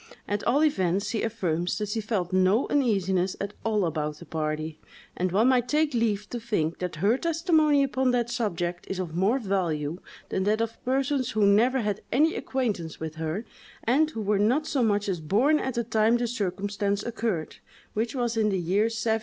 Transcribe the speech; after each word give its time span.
At 0.27 0.43
all 0.45 0.63
events, 0.63 1.09
she 1.09 1.21
affirms 1.21 1.77
that 1.77 1.89
she 1.89 2.01
felt 2.01 2.33
no 2.33 2.67
uneasiness 2.69 3.35
at 3.39 3.53
all 3.63 3.85
about 3.85 4.15
the 4.17 4.25
party, 4.25 4.79
and 5.15 5.31
one 5.31 5.49
might 5.49 5.67
take 5.69 5.93
leave 5.93 6.27
to 6.31 6.39
think 6.39 6.79
that 6.79 6.95
her 7.05 7.19
testimony 7.19 7.83
upon 7.83 8.09
that 8.09 8.31
subject 8.31 8.87
is 8.89 8.97
of 8.97 9.15
more 9.15 9.37
value 9.37 9.99
than 10.29 10.43
that 10.45 10.59
of 10.59 10.83
persons 10.85 11.29
who 11.33 11.45
never 11.45 11.81
had 11.81 12.01
any 12.11 12.33
acquaintance 12.33 12.99
with 12.99 13.13
her, 13.17 13.45
and 13.83 14.09
who 14.09 14.23
were 14.23 14.39
not 14.39 14.65
so 14.65 14.81
much 14.81 15.07
as 15.07 15.19
born 15.21 15.59
at 15.59 15.75
the 15.75 15.83
time 15.83 16.17
the 16.17 16.25
circumstance 16.25 17.03
occurred, 17.03 17.57
which 17.93 18.15
was 18.15 18.35
in 18.35 18.49
the 18.49 18.57
year 18.57 18.85
1731. 18.85 19.19